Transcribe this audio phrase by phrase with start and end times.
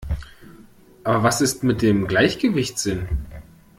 [1.03, 3.07] Aber was ist mit dem Gleichgewichtssinn?